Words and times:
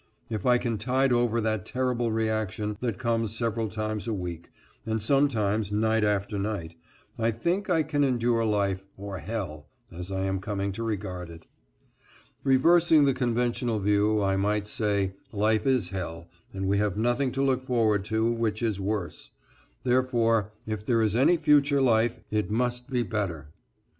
If 0.31 0.47
I 0.47 0.57
can 0.57 0.79
tide 0.79 1.13
over 1.13 1.39
that 1.41 1.63
terrible 1.63 2.11
reaction 2.11 2.75
that 2.79 2.97
comes 2.97 3.37
several 3.37 3.69
times 3.69 4.07
a 4.07 4.15
week, 4.15 4.49
and 4.83 4.99
sometimes 4.99 5.71
night 5.71 6.03
after 6.03 6.39
night, 6.39 6.75
I 7.19 7.29
think 7.29 7.69
I 7.69 7.83
can 7.83 8.03
endure 8.03 8.43
life, 8.43 8.87
or 8.97 9.19
hell, 9.19 9.67
as 9.91 10.11
I 10.11 10.21
am 10.21 10.39
coming 10.39 10.71
to 10.71 10.81
regard 10.81 11.29
it. 11.29 11.45
Reversing 12.43 13.05
the 13.05 13.13
conventional 13.13 13.79
view 13.79 14.23
I 14.23 14.37
might 14.37 14.67
say, 14.67 15.13
"Life 15.31 15.67
is 15.67 15.89
hell, 15.89 16.27
and 16.51 16.67
we 16.67 16.79
have 16.79 16.97
nothing 16.97 17.31
to 17.33 17.43
look 17.43 17.61
forward 17.61 18.03
to 18.05 18.31
which 18.31 18.63
is 18.63 18.81
worse, 18.81 19.29
therefore 19.83 20.51
if 20.65 20.83
there 20.83 21.03
is 21.03 21.15
any 21.15 21.37
future 21.37 21.79
life, 21.79 22.19
it 22.31 22.49
must 22.49 22.89
be 22.89 23.03
better." 23.03 23.49